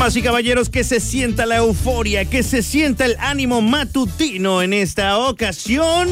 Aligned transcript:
Damas 0.00 0.16
y 0.16 0.22
caballeros, 0.22 0.70
que 0.70 0.82
se 0.82 0.98
sienta 0.98 1.44
la 1.44 1.58
euforia, 1.58 2.24
que 2.24 2.42
se 2.42 2.62
sienta 2.62 3.04
el 3.04 3.18
ánimo 3.20 3.60
matutino 3.60 4.62
en 4.62 4.72
esta 4.72 5.18
ocasión. 5.18 6.08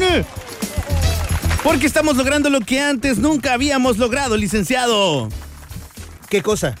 Porque 1.63 1.87
estamos 1.87 2.15
logrando 2.15 2.51
lo 2.51 2.61
que 2.61 2.79
antes 2.79 3.17
nunca 3.17 3.53
habíamos 3.53 3.97
logrado, 3.97 4.37
licenciado. 4.37 5.29
¿Qué 6.29 6.43
cosa? 6.43 6.75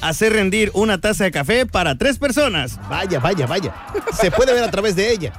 Hacer 0.00 0.32
rendir 0.32 0.72
una 0.74 1.00
taza 1.00 1.22
de 1.22 1.30
café 1.30 1.66
para 1.66 1.96
tres 1.96 2.18
personas. 2.18 2.80
Vaya, 2.88 3.20
vaya, 3.20 3.46
vaya. 3.46 3.72
Se 4.20 4.32
puede 4.32 4.52
ver 4.54 4.64
a 4.64 4.72
través 4.72 4.96
de 4.96 5.12
ella. 5.12 5.32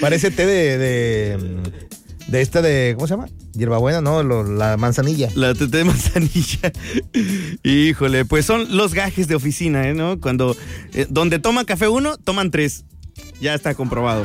Parece 0.00 0.30
té 0.30 0.46
de, 0.46 0.78
de, 0.78 1.60
de 2.28 2.40
esta 2.40 2.62
de, 2.62 2.94
¿cómo 2.96 3.06
se 3.06 3.12
llama? 3.12 3.28
Hierbabuena, 3.54 4.00
no, 4.00 4.22
lo- 4.22 4.44
la 4.44 4.76
manzanilla. 4.76 5.28
La 5.34 5.52
tete 5.54 5.78
de 5.78 5.84
manzanilla. 5.84 6.72
Híjole, 7.62 8.24
pues 8.24 8.46
son 8.46 8.76
los 8.76 8.94
gajes 8.94 9.28
de 9.28 9.34
oficina, 9.34 9.88
¿eh? 9.88 9.94
¿no? 9.94 10.18
Cuando, 10.20 10.56
eh, 10.94 11.06
donde 11.10 11.38
toma 11.38 11.64
café 11.64 11.88
uno, 11.88 12.16
toman 12.16 12.50
tres. 12.50 12.84
Ya 13.40 13.54
está 13.54 13.74
comprobado. 13.74 14.24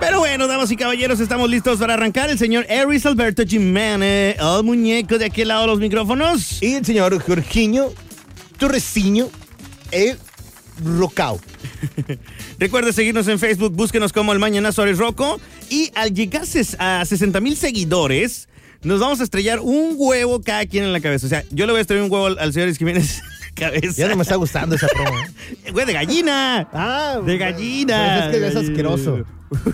Pero 0.00 0.20
bueno, 0.20 0.46
damas 0.46 0.70
y 0.70 0.76
caballeros, 0.76 1.18
estamos 1.20 1.50
listos 1.50 1.78
para 1.78 1.94
arrancar. 1.94 2.30
El 2.30 2.38
señor 2.38 2.66
Eris 2.68 3.04
Alberto 3.06 3.42
Jiménez, 3.44 4.36
el 4.38 4.62
muñeco 4.62 5.18
de 5.18 5.24
aquel 5.24 5.48
lado 5.48 5.62
de 5.62 5.66
los 5.68 5.80
micrófonos. 5.80 6.62
Y 6.62 6.74
el 6.74 6.84
señor 6.84 7.20
Jorginho 7.20 7.92
Torreciño 8.58 9.28
el 9.90 10.18
Rocao. 10.84 11.40
Recuerde 12.58 12.92
seguirnos 12.92 13.28
en 13.28 13.38
Facebook, 13.38 13.74
búsquenos 13.74 14.12
como 14.12 14.32
el 14.32 14.38
Mañanazo 14.38 14.82
Ares 14.82 14.98
Rocco. 14.98 15.40
Y 15.70 15.90
al 15.94 16.14
llegar 16.14 16.42
a 16.78 17.04
60 17.04 17.40
mil 17.40 17.56
seguidores, 17.56 18.48
nos 18.82 19.00
vamos 19.00 19.20
a 19.20 19.24
estrellar 19.24 19.60
un 19.60 19.94
huevo 19.96 20.40
cada 20.40 20.64
quien 20.66 20.84
en 20.84 20.92
la 20.92 21.00
cabeza. 21.00 21.26
O 21.26 21.30
sea, 21.30 21.44
yo 21.50 21.66
le 21.66 21.72
voy 21.72 21.78
a 21.78 21.82
estrellar 21.82 22.04
un 22.04 22.12
huevo 22.12 22.26
al, 22.26 22.38
al 22.38 22.52
señor 22.52 22.74
Jiménez 22.74 23.20
cabeza. 23.58 24.02
Ya 24.02 24.08
no 24.08 24.16
me 24.16 24.22
está 24.22 24.36
gustando 24.36 24.76
esa 24.76 24.86
promo. 24.88 25.18
¿eh? 25.18 25.26
Güey, 25.72 25.86
de 25.86 25.92
gallina. 25.92 26.68
Ah, 26.72 27.20
De 27.24 27.36
gallina. 27.36 28.28
Pues 28.30 28.36
es 28.36 28.40
que 28.40 28.48
es 28.48 28.56
asqueroso. 28.56 29.24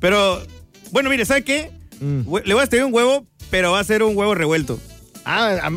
Pero, 0.00 0.42
bueno, 0.90 1.10
mire, 1.10 1.24
¿sabe 1.24 1.42
qué? 1.42 1.70
Mm. 2.00 2.20
Le 2.44 2.54
voy 2.54 2.60
a 2.60 2.64
estrellar 2.64 2.86
un 2.86 2.94
huevo, 2.94 3.26
pero 3.50 3.72
va 3.72 3.80
a 3.80 3.84
ser 3.84 4.04
un 4.04 4.16
huevo 4.16 4.32
revuelto. 4.34 4.78
Ah, 5.24 5.70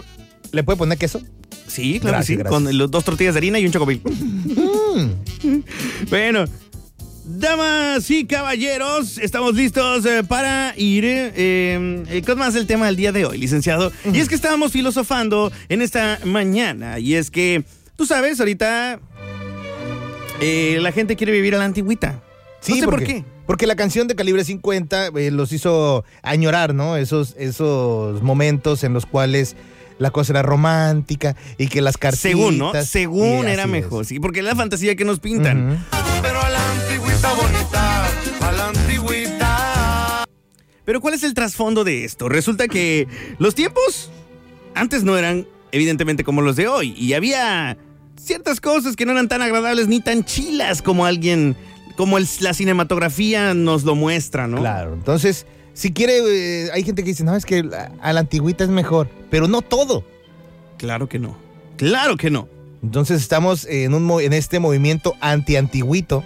¿le 0.51 0.63
puede 0.63 0.77
poner 0.77 0.99
queso? 0.99 1.21
Sí, 1.71 1.99
claro 1.99 2.17
Gracias, 2.17 2.25
que 2.25 2.33
sí. 2.33 2.37
gracias. 2.37 2.53
Con 2.53 2.77
los 2.77 2.91
dos 2.91 3.03
tortillas 3.03 3.33
de 3.33 3.39
harina 3.39 3.59
y 3.59 3.65
un 3.65 3.71
chocopil. 3.71 4.01
Mm. 4.03 5.59
bueno, 6.09 6.45
damas 7.25 8.09
y 8.11 8.25
caballeros, 8.25 9.17
estamos 9.17 9.55
listos 9.55 10.05
eh, 10.05 10.23
para 10.23 10.73
ir 10.77 11.05
eh, 11.05 11.33
eh, 12.07 12.21
con 12.25 12.37
más 12.37 12.55
el 12.55 12.67
tema 12.67 12.87
del 12.87 12.95
día 12.95 13.11
de 13.11 13.25
hoy, 13.25 13.37
licenciado. 13.37 13.91
Y 14.11 14.19
es 14.19 14.27
que 14.27 14.35
estábamos 14.35 14.71
filosofando 14.71 15.51
en 15.69 15.81
esta 15.81 16.19
mañana. 16.25 16.99
Y 16.99 17.15
es 17.15 17.31
que, 17.31 17.63
tú 17.95 18.05
sabes, 18.05 18.39
ahorita 18.39 18.99
eh, 20.41 20.79
la 20.81 20.91
gente 20.91 21.15
quiere 21.15 21.31
vivir 21.31 21.53
a 21.53 21.59
la 21.59 21.65
antigüita. 21.65 22.21
no 22.67 22.75
sé 22.75 22.83
por 22.85 23.03
qué. 23.03 23.23
Porque 23.45 23.67
la 23.67 23.75
canción 23.75 24.07
de 24.07 24.15
Calibre 24.15 24.43
50 24.43 25.07
eh, 25.07 25.31
los 25.31 25.51
hizo 25.51 26.03
añorar, 26.23 26.73
¿no? 26.73 26.97
Esos, 26.97 27.35
esos 27.37 28.21
momentos 28.23 28.83
en 28.83 28.93
los 28.93 29.05
cuales 29.05 29.55
la 30.01 30.09
cosa 30.09 30.33
era 30.33 30.41
romántica 30.41 31.35
y 31.59 31.67
que 31.67 31.79
las 31.79 31.97
cartitas... 31.97 32.21
Según, 32.21 32.57
¿no? 32.57 32.71
Según 32.83 33.47
era 33.47 33.67
mejor, 33.67 34.01
es. 34.01 34.07
sí, 34.07 34.19
porque 34.19 34.39
es 34.39 34.45
la 34.45 34.55
fantasía 34.55 34.95
que 34.95 35.05
nos 35.05 35.19
pintan. 35.19 35.85
Pero 36.23 36.41
a 36.41 36.49
la 36.49 36.71
antigüita 36.71 37.33
bonita, 37.33 38.05
a 38.41 38.51
la 38.51 38.67
antigüita. 38.69 40.23
Pero 40.85 41.01
¿cuál 41.01 41.13
es 41.13 41.23
el 41.23 41.33
trasfondo 41.35 41.83
de 41.83 42.03
esto? 42.03 42.29
Resulta 42.29 42.67
que 42.67 43.07
los 43.37 43.53
tiempos 43.55 44.09
antes 44.73 45.03
no 45.03 45.17
eran 45.17 45.47
evidentemente 45.71 46.23
como 46.23 46.41
los 46.41 46.55
de 46.55 46.67
hoy 46.67 46.93
y 46.97 47.13
había 47.13 47.77
ciertas 48.19 48.59
cosas 48.59 48.95
que 48.95 49.05
no 49.05 49.11
eran 49.11 49.27
tan 49.27 49.41
agradables 49.43 49.87
ni 49.87 49.99
tan 50.01 50.23
chilas 50.25 50.81
como 50.81 51.05
alguien, 51.05 51.55
como 51.95 52.17
el- 52.17 52.27
la 52.39 52.53
cinematografía 52.55 53.53
nos 53.53 53.83
lo 53.83 53.93
muestra, 53.95 54.47
¿no? 54.47 54.57
Claro, 54.57 54.93
entonces, 54.95 55.45
si 55.81 55.91
quiere, 55.91 56.19
eh, 56.19 56.69
hay 56.71 56.83
gente 56.83 57.01
que 57.01 57.09
dice, 57.09 57.23
no, 57.23 57.35
es 57.35 57.43
que 57.43 57.67
a, 58.01 58.13
la 58.13 58.19
antigüita 58.19 58.63
es 58.63 58.69
mejor, 58.69 59.09
pero 59.31 59.47
no 59.47 59.63
todo. 59.63 60.05
Claro 60.77 61.09
que 61.09 61.17
no. 61.17 61.35
Claro 61.77 62.17
que 62.17 62.29
no. 62.29 62.47
Entonces 62.83 63.19
estamos 63.19 63.65
en, 63.65 63.95
un, 63.95 64.21
en 64.21 64.31
este 64.33 64.59
movimiento 64.59 65.15
anti-antiguito, 65.21 66.23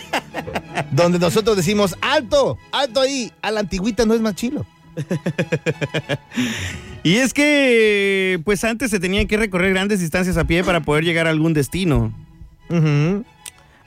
donde 0.90 1.18
nosotros 1.18 1.58
decimos, 1.58 1.98
alto, 2.00 2.56
alto 2.72 3.02
ahí, 3.02 3.30
a 3.42 3.50
la 3.50 3.60
antigüita 3.60 4.06
no 4.06 4.14
es 4.14 4.22
más 4.22 4.34
chilo. 4.34 4.64
Y 7.02 7.18
es 7.18 7.32
que, 7.32 8.40
pues 8.44 8.64
antes 8.64 8.90
se 8.90 8.98
tenían 8.98 9.28
que 9.28 9.36
recorrer 9.36 9.72
grandes 9.72 10.00
distancias 10.00 10.36
a 10.36 10.44
pie 10.44 10.64
para 10.64 10.80
poder 10.80 11.04
llegar 11.04 11.28
a 11.28 11.30
algún 11.30 11.54
destino. 11.54 12.12
Ujú. 12.68 13.24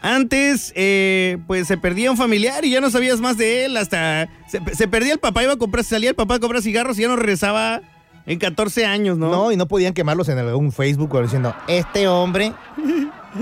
Antes, 0.02 0.72
eh, 0.76 1.38
pues 1.48 1.68
se 1.68 1.78
perdía 1.78 2.10
un 2.12 2.18
familiar 2.18 2.64
y 2.64 2.72
ya 2.72 2.82
no 2.82 2.90
sabías 2.90 3.20
más 3.20 3.38
de 3.38 3.66
él. 3.66 3.78
Hasta 3.78 4.30
se, 4.48 4.62
se 4.76 4.88
perdía 4.88 5.14
el 5.14 5.20
papá, 5.20 5.44
iba 5.44 5.54
a 5.54 5.58
comprar, 5.58 5.84
salía 5.84 6.10
el 6.10 6.16
papá 6.16 6.36
a 6.36 6.40
comprar 6.40 6.62
cigarros 6.62 6.98
y 6.98 7.02
ya 7.02 7.08
no 7.10 7.16
regresaba 7.18 7.82
en 8.26 8.38
14 8.40 8.86
años, 8.86 9.18
¿no? 9.18 9.30
¿no? 9.32 9.52
y 9.52 9.58
no 9.58 9.68
podían 9.68 9.94
quemarlos 9.94 10.30
en 10.30 10.38
algún 10.38 10.72
Facebook 10.72 11.14
o 11.16 11.22
diciendo, 11.22 11.56
este 11.68 12.08
hombre 12.08 12.54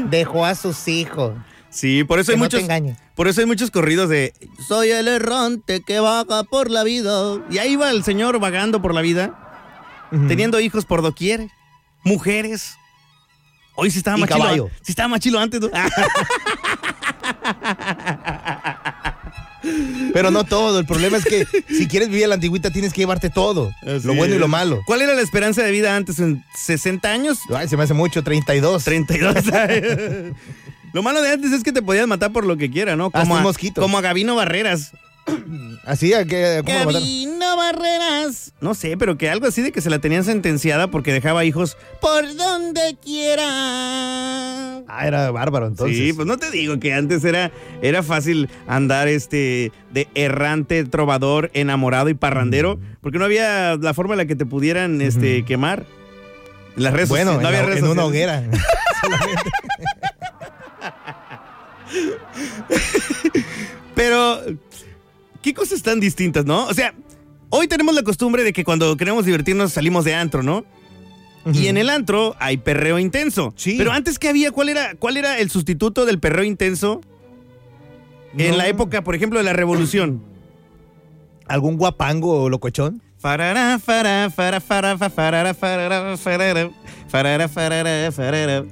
dejó 0.09 0.45
a 0.45 0.55
sus 0.55 0.87
hijos. 0.87 1.33
Sí, 1.69 2.03
por 2.05 2.19
eso 2.19 2.31
Que 2.31 2.35
hay 2.35 2.39
no 2.39 2.45
muchos. 2.45 2.65
te. 2.67 2.95
Por 3.13 3.27
eso 3.27 3.41
hay 3.41 3.45
muchos 3.47 3.69
corridos 3.71 4.09
de 4.09 4.33
Soy 4.67 4.89
el 4.89 5.07
errante 5.07 5.81
que 5.81 5.99
vaga 5.99 6.43
por 6.43 6.71
la 6.71 6.83
vida. 6.83 7.39
Y 7.51 7.57
ahí 7.57 7.75
va 7.75 7.91
el 7.91 8.03
señor 8.03 8.39
vagando 8.39 8.81
por 8.81 8.93
la 8.93 9.01
vida, 9.01 9.37
teniendo 10.27 10.59
hijos 10.59 10.85
por 10.85 11.01
doquier, 11.01 11.49
mujeres. 12.03 12.75
Hoy 13.77 13.91
sí 13.91 13.99
estaba 13.99 14.17
Y 14.17 14.21
más 14.21 14.29
chilo. 14.29 14.41
caballo. 14.43 14.69
Sí 14.81 14.91
estaba 14.91 15.07
más 15.07 15.19
chilo 15.19 15.39
antes, 15.39 15.61
¿no? 15.61 15.69
Pero 20.13 20.31
no 20.31 20.43
todo, 20.45 20.79
el 20.79 20.85
problema 20.85 21.17
es 21.17 21.25
que 21.25 21.45
si 21.67 21.87
quieres 21.87 22.09
vivir 22.09 22.25
a 22.25 22.27
la 22.29 22.35
antigüita 22.35 22.71
tienes 22.71 22.93
que 22.93 23.01
llevarte 23.01 23.29
todo, 23.29 23.71
Así 23.81 24.07
lo 24.07 24.13
bueno 24.15 24.35
y 24.35 24.39
lo 24.39 24.47
malo. 24.47 24.81
¿Cuál 24.85 25.01
era 25.01 25.13
la 25.13 25.21
esperanza 25.21 25.61
de 25.63 25.71
vida 25.71 25.95
antes? 25.95 26.19
¿En 26.19 26.43
60 26.55 27.09
años? 27.09 27.39
Ay, 27.53 27.67
se 27.67 27.75
me 27.75 27.83
hace 27.83 27.93
mucho, 27.93 28.23
32. 28.23 28.83
32 28.83 29.35
años. 29.53 30.33
Lo 30.93 31.03
malo 31.03 31.21
de 31.21 31.31
antes 31.31 31.51
es 31.51 31.63
que 31.63 31.73
te 31.73 31.81
podías 31.81 32.07
matar 32.07 32.31
por 32.31 32.45
lo 32.45 32.55
que 32.57 32.71
quiera, 32.71 32.95
¿no? 32.95 33.07
Hasta 33.07 33.19
Como, 33.21 33.35
un 33.35 33.43
mosquito. 33.43 33.81
como 33.81 33.97
a 33.97 34.01
Gabino 34.01 34.35
Barreras. 34.35 34.91
Así, 35.85 36.13
¿a 36.13 36.25
qué- 36.25 36.61
Barreras. 37.57 38.53
No 38.61 38.73
sé, 38.75 38.97
pero 38.97 39.17
que 39.17 39.29
algo 39.29 39.47
así 39.47 39.61
de 39.61 39.71
que 39.71 39.81
se 39.81 39.89
la 39.89 39.99
tenían 39.99 40.23
sentenciada 40.23 40.89
porque 40.89 41.11
dejaba 41.11 41.43
hijos 41.43 41.75
por 41.99 42.23
donde 42.35 42.95
quiera. 43.03 44.77
Ah, 44.87 45.03
era 45.05 45.31
bárbaro 45.31 45.67
entonces. 45.67 45.97
Sí, 45.97 46.13
pues 46.13 46.27
no 46.27 46.37
te 46.37 46.49
digo 46.51 46.79
que 46.79 46.93
antes 46.93 47.23
era, 47.25 47.51
era 47.81 48.03
fácil 48.03 48.49
andar 48.67 49.07
este 49.07 49.71
de 49.91 50.07
errante, 50.15 50.85
trovador, 50.85 51.49
enamorado 51.53 52.09
y 52.09 52.13
parrandero, 52.13 52.79
porque 53.01 53.17
no 53.17 53.25
había 53.25 53.75
la 53.75 53.93
forma 53.93 54.13
en 54.13 54.19
la 54.19 54.25
que 54.27 54.35
te 54.35 54.45
pudieran 54.45 55.01
este, 55.01 55.43
quemar. 55.43 55.85
Las 56.75 56.93
redes 56.93 57.09
Bueno, 57.09 57.33
no 57.33 57.39
en, 57.41 57.45
había 57.47 57.61
la- 57.61 57.65
redes 57.67 57.83
en 57.83 57.89
una 57.89 58.05
hoguera. 58.05 58.43
Pero, 63.95 64.41
¿qué 65.41 65.53
cosas 65.53 65.81
tan 65.81 65.99
distintas, 65.99 66.45
no? 66.45 66.65
O 66.65 66.73
sea, 66.73 66.93
hoy 67.49 67.67
tenemos 67.67 67.95
la 67.95 68.03
costumbre 68.03 68.43
de 68.43 68.53
que 68.53 68.63
cuando 68.63 68.95
queremos 68.97 69.25
divertirnos 69.25 69.73
salimos 69.73 70.05
de 70.05 70.15
antro, 70.15 70.43
¿no? 70.43 70.65
Y 71.53 71.67
en 71.67 71.77
el 71.77 71.89
antro 71.89 72.35
hay 72.39 72.57
perreo 72.57 72.99
intenso. 72.99 73.53
Sí. 73.55 73.75
Pero 73.77 73.93
antes 73.93 74.19
que 74.19 74.27
había, 74.27 74.51
¿cuál 74.51 74.67
era, 74.67 74.95
cuál 74.95 75.15
era 75.15 75.39
el 75.39 75.49
sustituto 75.49 76.05
del 76.05 76.19
perreo 76.19 76.43
intenso 76.43 76.99
en 78.37 78.57
la 78.57 78.67
época, 78.67 79.01
por 79.01 79.15
ejemplo, 79.15 79.39
de 79.39 79.45
la 79.45 79.53
revolución? 79.53 80.21
¿Algún 81.47 81.77
guapango 81.77 82.43
o 82.43 82.49
locochón? 82.49 83.01
Farara, 83.17 83.79
fara, 83.79 84.29
fara, 84.29 84.59
fara, 84.59 84.97
fa, 84.97 85.09
farara, 85.09 85.53
farara, 85.53 86.17
farara, 86.17 86.69
farara, 87.07 87.47
farara, 87.47 88.11
farara. 88.11 88.65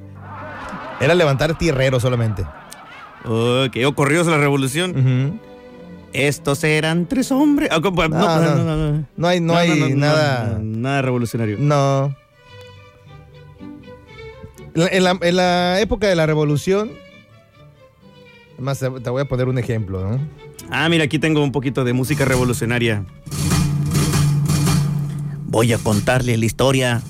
Era 1.00 1.16
levantar 1.16 1.58
tierrero 1.58 2.00
solamente. 2.00 2.44
Ok, 3.24 3.78
o 3.86 3.96
corridos 3.96 4.28
a 4.28 4.32
la 4.32 4.38
revolución. 4.38 4.92
Ujú. 4.92 5.40
Estos 6.18 6.64
eran 6.64 7.08
tres 7.08 7.30
hombres. 7.32 7.70
Ah. 7.72 7.80
No, 7.82 7.90
No, 7.90 9.04
no, 9.18 9.28
hay, 9.28 9.42
no 9.42 9.56
hay 9.56 9.94
nada. 9.94 10.60
nada 10.62 11.02
revolucionario. 11.02 11.58
No. 11.60 12.16
En 14.76 15.04
la, 15.04 15.18
en 15.22 15.36
la 15.36 15.80
época 15.82 16.08
de 16.08 16.16
la 16.16 16.26
revolución. 16.26 16.92
Más 18.58 18.80
te 18.80 18.88
voy 19.10 19.22
a 19.22 19.26
poner 19.26 19.50
un 19.50 19.58
ejemplo, 19.58 20.10
¿no? 20.10 20.20
Ah, 20.70 20.88
mira, 20.88 21.04
aquí 21.04 21.20
tengo 21.20 21.44
un 21.44 21.52
poquito 21.52 21.84
de 21.84 21.92
música 21.92 22.24
revolucionaria. 22.24 23.04
Voy 25.48 25.74
a 25.74 25.78
contarle 25.78 26.38
la 26.38 26.46
historia. 26.46 27.02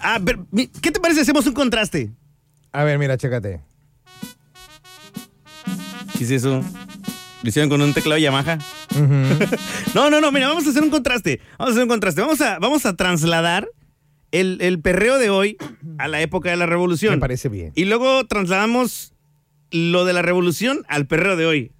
Ah, 0.00 0.18
pero, 0.24 0.44
¿qué 0.80 0.90
te 0.90 0.98
parece 0.98 1.20
hacemos 1.20 1.46
un 1.46 1.54
contraste? 1.54 2.10
A 2.72 2.82
ver, 2.82 2.98
mira, 2.98 3.16
chécate. 3.16 3.60
¿Qué 6.16 6.24
es 6.24 6.30
eso? 6.32 6.62
¿Lo 7.42 7.48
hicieron 7.48 7.68
con 7.68 7.80
un 7.80 7.94
teclado 7.94 8.18
Yamaha? 8.18 8.58
No, 9.94 10.10
no, 10.10 10.20
no, 10.20 10.32
mira, 10.32 10.48
vamos 10.48 10.66
a 10.66 10.70
hacer 10.70 10.82
un 10.82 10.90
contraste. 10.90 11.40
Vamos 11.58 11.70
a 11.70 11.72
hacer 11.72 11.82
un 11.84 11.88
contraste. 11.88 12.20
Vamos 12.20 12.40
a, 12.40 12.58
vamos 12.58 12.84
a 12.86 12.96
trasladar 12.96 13.68
el, 14.32 14.58
el 14.60 14.80
perreo 14.80 15.18
de 15.18 15.30
hoy 15.30 15.56
a 15.98 16.08
la 16.08 16.20
época 16.20 16.50
de 16.50 16.56
la 16.56 16.66
revolución. 16.66 17.14
Me 17.14 17.20
parece 17.20 17.48
bien. 17.48 17.72
Y 17.76 17.84
luego 17.84 18.26
trasladamos 18.26 19.14
lo 19.70 20.04
de 20.04 20.12
la 20.12 20.22
revolución 20.22 20.84
al 20.88 21.06
perreo 21.06 21.36
de 21.36 21.46
hoy. 21.46 21.72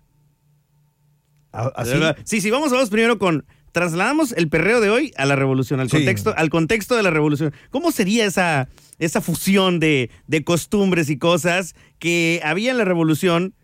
A- 1.53 1.73
Así. 1.77 1.93
Sí, 2.25 2.41
sí, 2.41 2.51
vamos, 2.51 2.71
vamos 2.71 2.91
primero 2.91 3.19
con. 3.19 3.45
Trasladamos 3.73 4.33
el 4.33 4.49
perreo 4.49 4.81
de 4.81 4.91
hoy 4.91 5.13
a 5.19 5.27
la 5.27 5.37
revolución, 5.37 5.79
al 5.81 5.91
Sí. 5.91 5.97
contexto, 5.99 6.35
al 6.37 6.49
contexto 6.51 6.97
de 6.97 7.03
la 7.03 7.11
revolución. 7.11 7.53
¿Cómo 7.71 7.93
sería 7.93 8.25
esa, 8.25 8.69
esa 8.99 9.21
fusión 9.21 9.79
de, 9.79 10.11
de 10.27 10.43
costumbres 10.43 11.11
y 11.11 11.19
cosas 11.19 11.75
que 11.99 12.41
había 12.45 12.71
en 12.71 12.79
la 12.79 12.85
revolución 12.85 13.55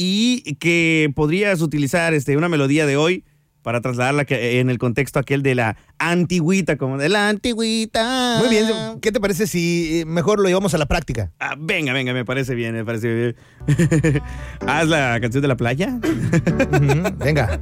y 0.00 0.54
que 0.60 1.10
podrías 1.16 1.60
utilizar 1.60 2.14
este, 2.14 2.36
una 2.36 2.48
melodía 2.48 2.86
de 2.86 2.96
hoy 2.96 3.24
para 3.62 3.80
trasladarla 3.80 4.24
que- 4.24 4.60
en 4.60 4.70
el 4.70 4.78
contexto 4.78 5.18
aquel 5.18 5.42
de 5.42 5.56
la 5.56 5.76
antigüita, 5.98 6.76
como 6.78 6.96
de 6.96 7.08
la 7.08 7.28
antigüita? 7.28 8.36
Muy 8.38 8.48
bien. 8.48 8.66
¿Qué 9.02 9.10
te 9.12 9.18
parece 9.20 9.46
si 9.48 9.98
eh, 10.00 10.04
mejor 10.06 10.38
lo 10.38 10.46
llevamos 10.48 10.72
a 10.72 10.78
la 10.78 10.86
práctica? 10.86 11.32
Ah, 11.40 11.56
venga, 11.58 11.92
venga, 11.92 12.12
me 12.14 12.24
parece 12.24 12.54
bien, 12.54 12.72
me 12.74 12.84
parece 12.84 13.12
bien. 13.12 13.36
Haz 14.66 14.86
la 14.88 15.18
canción 15.20 15.42
de 15.42 15.48
la 15.48 15.56
playa. 15.56 15.98
Venga. 17.18 17.60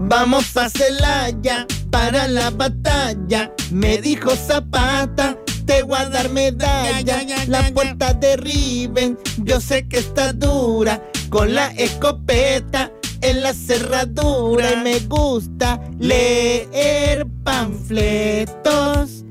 Vamos 0.00 0.56
a 0.56 0.68
Celaya 0.70 1.66
para 1.90 2.26
la 2.26 2.50
batalla. 2.50 3.52
Me 3.70 3.98
dijo 4.00 4.30
Zapata, 4.34 5.36
te 5.66 5.82
voy 5.82 5.98
a 5.98 6.08
dar 6.08 6.28
medalla. 6.30 7.00
Ya, 7.00 7.22
ya, 7.22 7.44
ya, 7.44 7.46
La 7.46 7.70
puerta 7.72 8.14
derriben, 8.14 9.18
yo 9.38 9.60
sé 9.60 9.86
que 9.88 9.98
está 9.98 10.32
dura. 10.32 11.02
Con 11.28 11.54
la 11.54 11.68
escopeta 11.72 12.90
en 13.20 13.42
la 13.42 13.54
cerradura. 13.54 14.72
Y 14.72 14.76
me 14.76 15.00
gusta 15.00 15.80
leer 15.98 17.26
panfletos 17.44 19.24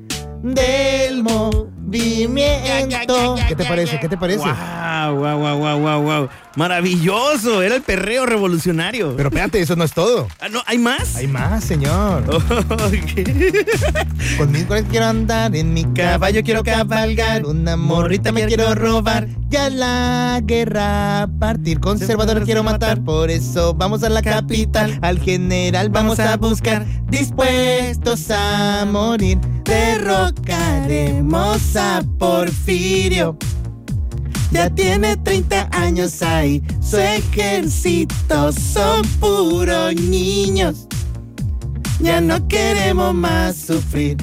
del 0.44 1.24
movimiento. 1.89 3.36
¿Qué 3.47 3.56
te 3.56 3.65
parece? 3.65 4.00
¿Qué 4.00 4.09
te 4.09 4.18
parece? 4.18 4.39
Wow, 4.39 5.15
wow, 5.15 5.38
wow, 5.38 5.57
wow, 5.57 5.80
wow, 5.80 6.01
wow. 6.01 6.30
Maravilloso, 6.56 7.62
era 7.62 7.75
el 7.75 7.81
perreo 7.81 8.25
revolucionario. 8.25 9.15
Pero 9.15 9.30
espérate, 9.30 9.62
eso 9.62 9.75
no 9.75 9.83
es 9.83 9.94
todo. 9.94 10.27
Ah, 10.39 10.50
no, 10.50 10.62
¿hay 10.65 10.77
más? 10.77 11.15
Hay 11.15 11.27
más, 11.27 11.63
señor. 11.63 12.24
Ok. 12.80 14.38
Con 14.38 14.51
mis 14.51 14.65
cuales 14.65 14.86
quiero 14.89 15.06
andar, 15.06 15.56
en 15.56 15.74
mi 15.74 15.86
caballo 15.94 16.44
quiero 16.44 16.63
cabalgar, 16.63 17.45
una 17.45 17.77
morrita 17.77 18.31
me 18.31 18.45
quiero 18.45 18.74
robar, 18.75 19.27
ya 19.50 19.69
la 19.69 20.41
guerra 20.44 21.27
partir, 21.39 21.80
conservadores 21.80 22.44
quiero 22.44 22.63
matar, 22.63 23.03
por 23.03 23.30
eso 23.30 23.74
vamos 23.74 24.03
a 24.03 24.09
la 24.09 24.21
capital, 24.21 25.00
al 25.01 25.19
general 25.19 25.89
vamos 25.89 26.19
a 26.19 26.36
buscar, 26.38 26.86
dispuestos 27.07 28.30
a 28.31 28.86
morir, 28.86 29.38
derrocaremos 29.63 31.75
a 31.75 31.79
Porfirio. 32.18 33.38
Ya 34.52 34.70
tiene 34.70 35.16
30 35.18 35.70
años 35.72 36.22
ahí, 36.22 36.64
su 36.81 36.98
ejército 36.98 38.52
son 38.52 39.04
puros 39.20 39.94
niños. 39.96 40.88
Ya 42.00 42.20
no 42.20 42.48
queremos 42.48 43.14
más 43.14 43.56
sufrir. 43.56 44.18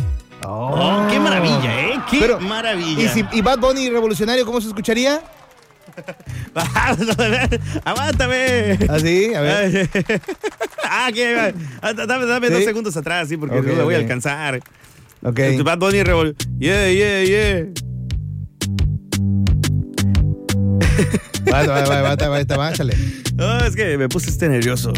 Oh, 0.45 1.07
qué 1.11 1.19
maravilla, 1.21 1.81
¿eh? 1.81 2.01
Qué 2.11 2.19
Pero, 2.21 2.41
maravilla. 2.41 3.03
¿Y, 3.03 3.09
si, 3.09 3.25
¿Y 3.33 3.41
Bad 3.41 3.59
Bunny 3.59 3.89
revolucionario 3.91 4.45
cómo 4.45 4.61
se 4.61 4.69
escucharía? 4.69 5.21
Aguántame. 7.85 8.79
Así, 8.89 9.35
a 9.35 9.41
ver. 9.41 9.91
ah, 10.85 11.09
¿qué? 11.13 11.55
Ah, 11.81 11.93
Dame, 11.93 12.27
dame 12.27 12.49
¿Sí? 12.49 12.53
dos 12.53 12.65
segundos 12.65 12.97
atrás, 12.97 13.29
sí, 13.29 13.37
porque 13.37 13.59
Ok, 13.59 13.67
no 13.67 13.77
la 13.77 13.85
voy 13.85 13.95
a 13.95 13.99
alcanzar. 13.99 14.61
Ok. 15.27 15.41
Bad 15.65 15.79
Bunny 15.79 16.05
revol... 16.05 16.37
Yeah, 16.59 16.89
yeah, 16.89 17.25
yeah. 17.25 17.67
Va, 21.53 21.67
va, 21.67 22.15
va, 22.17 22.57
va, 22.57 22.71
échale. 22.71 22.95
No, 23.35 23.59
es 23.59 23.75
que 23.75 23.99
me 23.99 24.09
puse 24.09 24.31
este 24.31 24.49
nervioso. 24.49 24.93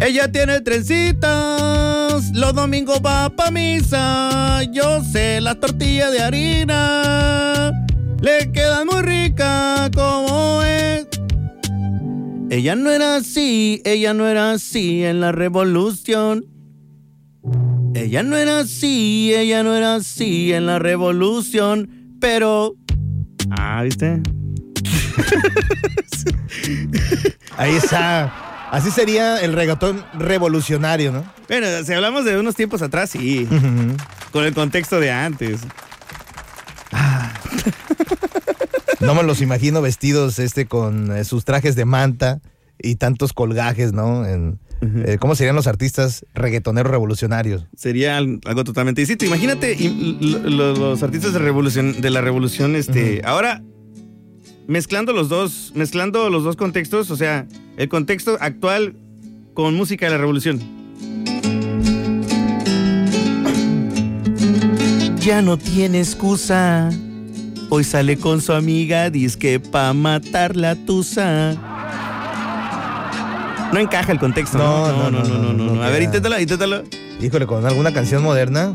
Ella 0.00 0.32
tiene 0.32 0.60
trencitas, 0.62 2.30
los 2.32 2.54
domingos 2.54 3.00
va 3.04 3.28
pa' 3.28 3.50
misa. 3.50 4.62
Yo 4.72 5.04
sé, 5.04 5.42
las 5.42 5.60
tortillas 5.60 6.10
de 6.12 6.20
harina 6.20 7.70
le 8.22 8.50
quedan 8.50 8.86
muy 8.86 9.02
ricas 9.02 9.90
como 9.94 10.62
es. 10.62 11.06
Ella 12.48 12.74
no 12.76 12.90
era 12.90 13.16
así, 13.16 13.82
ella 13.84 14.14
no 14.14 14.26
era 14.26 14.52
así 14.52 15.04
en 15.04 15.20
la 15.20 15.32
revolución. 15.32 16.53
Ella 17.94 18.22
no 18.24 18.36
era 18.36 18.60
así, 18.60 19.32
ella 19.32 19.62
no 19.62 19.76
era 19.76 19.94
así 19.94 20.52
en 20.52 20.66
la 20.66 20.80
revolución, 20.80 22.16
pero... 22.20 22.74
Ah, 23.50 23.82
¿viste? 23.84 24.20
Ahí 27.56 27.76
está. 27.76 28.70
Así 28.72 28.90
sería 28.90 29.40
el 29.40 29.52
reggaetón 29.52 30.04
revolucionario, 30.14 31.12
¿no? 31.12 31.24
Bueno, 31.48 31.66
si 31.84 31.92
hablamos 31.92 32.24
de 32.24 32.36
unos 32.36 32.56
tiempos 32.56 32.82
atrás, 32.82 33.10
sí. 33.10 33.46
Con 34.32 34.44
el 34.44 34.52
contexto 34.54 34.98
de 34.98 35.12
antes. 35.12 35.60
No 38.98 39.14
me 39.14 39.22
los 39.22 39.40
imagino 39.40 39.82
vestidos 39.82 40.40
este 40.40 40.66
con 40.66 41.16
eh, 41.16 41.24
sus 41.24 41.44
trajes 41.44 41.76
de 41.76 41.84
manta 41.84 42.40
y 42.78 42.96
tantos 42.96 43.32
colgajes, 43.32 43.92
¿no? 43.92 44.26
En, 44.26 44.58
eh, 45.04 45.16
¿Cómo 45.20 45.34
serían 45.34 45.56
los 45.56 45.66
artistas 45.66 46.24
reggaetoneros 46.34 46.90
revolucionarios? 46.90 47.66
Sería 47.76 48.16
al- 48.16 48.40
algo 48.44 48.64
totalmente 48.64 49.00
distinto. 49.00 49.24
Imagínate 49.24 49.76
los 50.20 51.02
artistas 51.02 51.32
de, 51.32 51.38
revolución, 51.38 52.00
de 52.00 52.10
la 52.10 52.20
revolución, 52.20 52.76
este, 52.76 53.22
ahora 53.24 53.62
mezclando 54.66 55.12
los 55.12 55.28
dos, 55.28 55.72
mezclando 55.74 56.30
los 56.30 56.44
dos 56.44 56.56
contextos, 56.56 57.10
o 57.10 57.16
sea, 57.16 57.46
el 57.76 57.88
contexto 57.88 58.36
actual 58.40 58.96
con 59.54 59.74
música 59.74 60.06
de 60.06 60.12
la 60.12 60.18
revolución. 60.18 60.60
Ya 65.20 65.40
no 65.40 65.56
tiene 65.56 66.00
excusa. 66.00 66.90
Hoy 67.70 67.82
sale 67.82 68.18
con 68.18 68.42
su 68.42 68.52
amiga, 68.52 69.10
que 69.36 69.58
pa' 69.58 69.94
matar 69.94 70.54
la 70.54 70.74
tusa. 70.76 71.56
No 73.74 73.80
encaja 73.80 74.12
el 74.12 74.20
contexto, 74.20 74.56
¿no? 74.56 74.86
No, 74.86 75.10
no, 75.10 75.24
no, 75.24 75.52
no, 75.52 75.74
no 75.74 75.82
A 75.82 75.88
ver, 75.90 76.02
inténtalo, 76.02 76.38
inténtalo. 76.38 76.84
Híjole, 77.20 77.44
con 77.44 77.66
alguna 77.66 77.92
canción 77.92 78.22
moderna. 78.22 78.72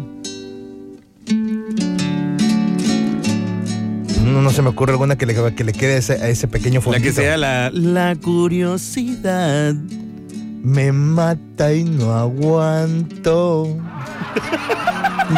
No, 4.25 4.41
no 4.41 4.50
se 4.50 4.62
me 4.62 4.68
ocurre 4.68 4.91
alguna 4.91 5.15
que 5.18 5.25
le, 5.25 5.56
que 5.56 5.63
le 5.63 5.72
quede 5.72 5.94
a 5.94 5.98
ese, 6.00 6.13
a 6.22 6.27
ese 6.27 6.50
pequeño 6.50 6.79
La 6.79 6.82
fondito. 6.82 7.03
que 7.06 7.13
sea 7.13 7.38
la, 7.38 7.70
la 7.72 8.18
curiosidad. 8.22 9.74
Me 10.62 10.91
mata 10.91 11.74
y 11.74 11.86
no 11.86 12.13
aguanto. 12.13 13.77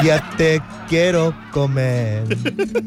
Ya 0.04 0.28
te 0.38 0.60
quiero 0.90 1.36
comer. 1.52 2.24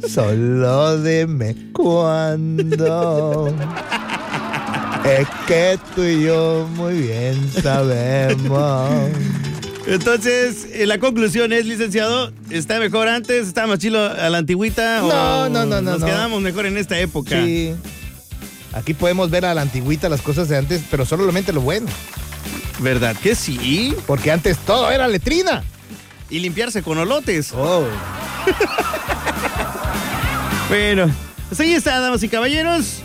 Solo 0.09 1.00
dime 1.00 1.54
cuándo. 1.73 3.54
Es 5.04 5.28
que 5.46 5.78
tú 5.94 6.02
y 6.02 6.25
yo 6.25 6.68
muy 6.75 6.94
bien 6.94 7.50
sabemos. 7.62 9.11
Entonces, 9.87 10.66
eh, 10.73 10.87
la 10.87 10.99
conclusión 10.99 11.52
es, 11.52 11.66
licenciado, 11.66 12.32
¿está 12.49 12.78
mejor 12.78 13.08
antes? 13.08 13.46
¿Está 13.46 13.66
más 13.66 13.78
chilo 13.78 14.00
a 14.00 14.30
la 14.30 14.38
antigüita? 14.38 15.00
No, 15.00 15.06
o 15.42 15.49
no, 15.50 15.66
no, 15.66 15.82
no, 15.82 15.82
Nos 15.82 16.00
no. 16.00 16.06
quedamos 16.06 16.40
mejor 16.40 16.64
en 16.64 16.78
esta 16.78 16.99
época. 16.99 17.44
Sí. 17.44 17.75
Aquí 18.73 18.94
podemos 18.94 19.30
ver 19.30 19.44
a 19.44 19.54
la 19.54 19.61
antigüita 19.61 20.08
las 20.08 20.23
cosas 20.23 20.49
de 20.49 20.56
antes, 20.56 20.82
pero 20.90 21.04
solamente 21.04 21.52
lo 21.52 21.61
bueno. 21.61 21.87
¿Verdad 22.80 23.14
que 23.23 23.34
sí? 23.34 23.94
Porque 24.06 24.32
antes 24.32 24.56
todo 24.58 24.90
era 24.90 25.06
letrina. 25.06 25.62
Y 26.30 26.38
limpiarse 26.38 26.82
con 26.82 26.99
olotes. 26.99 27.52
Oh. 27.52 27.84
Bueno, 30.68 31.14
pues 31.49 31.61
ahí 31.61 31.75
está, 31.75 32.00
damas 32.00 32.23
y 32.23 32.28
caballeros. 32.28 33.03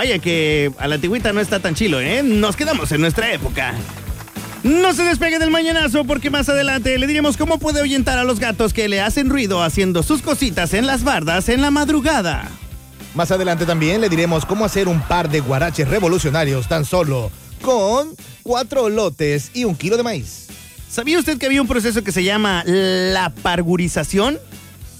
Vaya 0.00 0.18
que 0.18 0.72
a 0.78 0.88
la 0.88 0.94
antigüita 0.94 1.34
no 1.34 1.42
está 1.42 1.60
tan 1.60 1.74
chilo, 1.74 2.00
¿eh? 2.00 2.22
Nos 2.22 2.56
quedamos 2.56 2.90
en 2.90 3.02
nuestra 3.02 3.34
época. 3.34 3.74
No 4.62 4.94
se 4.94 5.02
despegue 5.02 5.38
del 5.38 5.50
mañanazo 5.50 6.06
porque 6.06 6.30
más 6.30 6.48
adelante 6.48 6.98
le 6.98 7.06
diremos 7.06 7.36
cómo 7.36 7.58
puede 7.58 7.80
ahuyentar 7.80 8.18
a 8.18 8.24
los 8.24 8.40
gatos 8.40 8.72
que 8.72 8.88
le 8.88 9.02
hacen 9.02 9.28
ruido 9.28 9.62
haciendo 9.62 10.02
sus 10.02 10.22
cositas 10.22 10.72
en 10.72 10.86
las 10.86 11.04
bardas 11.04 11.50
en 11.50 11.60
la 11.60 11.70
madrugada. 11.70 12.48
Más 13.14 13.30
adelante 13.30 13.66
también 13.66 14.00
le 14.00 14.08
diremos 14.08 14.46
cómo 14.46 14.64
hacer 14.64 14.88
un 14.88 15.02
par 15.02 15.28
de 15.28 15.40
guaraches 15.40 15.86
revolucionarios 15.86 16.66
tan 16.66 16.86
solo 16.86 17.30
con 17.60 18.14
cuatro 18.42 18.88
lotes 18.88 19.50
y 19.52 19.64
un 19.64 19.76
kilo 19.76 19.98
de 19.98 20.02
maíz. 20.02 20.46
¿Sabía 20.88 21.18
usted 21.18 21.36
que 21.36 21.44
había 21.44 21.60
un 21.60 21.68
proceso 21.68 22.02
que 22.02 22.12
se 22.12 22.24
llama 22.24 22.64
la 22.64 23.34
pargurización? 23.42 24.38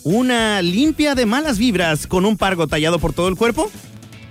Una 0.05 0.61
limpia 0.61 1.15
de 1.15 1.25
malas 1.25 1.57
vibras 1.57 2.07
con 2.07 2.27
un 2.27 2.37
pargo 2.37 2.67
tallado 2.67 2.99
por 2.99 3.15
todo 3.15 3.29
el 3.29 3.37
cuerpo. 3.37 3.71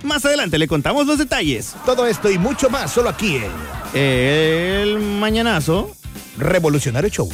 Más 0.03 0.23
adelante 0.25 0.57
le 0.57 0.67
contamos 0.67 1.05
los 1.05 1.17
detalles. 1.17 1.75
Todo 1.85 2.07
esto 2.07 2.29
y 2.31 2.37
mucho 2.37 2.69
más 2.69 2.91
solo 2.91 3.09
aquí 3.09 3.37
en 3.37 3.51
El 3.99 4.99
mañanazo 4.99 5.91
Revolucionario 6.37 7.09
Show. 7.09 7.29